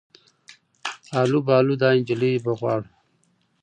آلو 1.21 1.39
بالو 1.47 1.73
دا 1.81 1.89
انجلۍ 1.97 2.33
به 2.43 2.51
غواړو 2.59 2.89